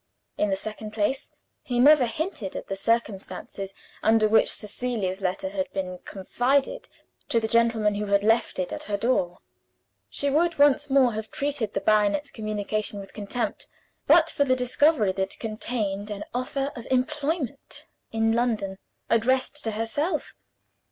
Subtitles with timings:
[0.35, 1.29] In the second place,
[1.61, 6.89] he never hinted at the circumstances under which Cecilia's letter had been confided
[7.29, 9.41] to the gentleman who had left it at her door.
[10.09, 13.67] She would once more have treated the baronet's communication with contempt
[14.07, 19.69] but for the discovery that it contained an offer of employment in London, addressed to
[19.69, 20.33] herself.